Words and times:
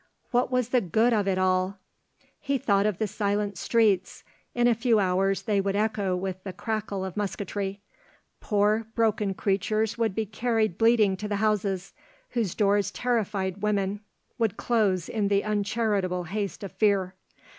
What 0.31 0.49
was 0.51 0.69
the 0.69 0.81
good 0.81 1.13
of 1.13 1.27
it 1.27 1.37
all? 1.37 1.77
He 2.39 2.57
thought 2.57 2.87
of 2.87 2.97
the 2.97 3.05
silent 3.05 3.55
streets; 3.59 4.23
in 4.55 4.67
a 4.67 4.73
few 4.73 4.97
hours 4.97 5.43
they 5.43 5.61
would 5.61 5.75
echo 5.75 6.15
with 6.15 6.43
the 6.43 6.53
crackle 6.53 7.05
of 7.05 7.15
musketry. 7.15 7.81
Poor 8.39 8.87
broken 8.95 9.35
creatures 9.35 9.99
would 9.99 10.15
be 10.15 10.25
carried 10.25 10.79
bleeding 10.79 11.15
to 11.17 11.27
the 11.27 11.35
houses, 11.35 11.93
whose 12.31 12.55
doors 12.55 12.89
terrified 12.89 13.61
women 13.61 13.99
would 14.39 14.57
close 14.57 15.07
in 15.07 15.27
the 15.27 15.43
uncharitable 15.43 16.23
haste 16.23 16.63
of 16.63 16.71
fear. 16.71 17.13